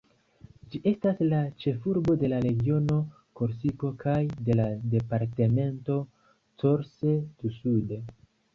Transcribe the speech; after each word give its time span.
Ĝi 0.69 0.79
estas 0.91 1.19
la 1.33 1.41
ĉefurbo 1.63 2.15
de 2.23 2.31
la 2.31 2.39
regiono 2.45 2.95
Korsiko 3.41 3.93
kaj 4.01 4.17
de 4.49 4.57
la 4.63 4.67
departemento 4.97 6.01
Corse-du-Sud. 6.65 7.97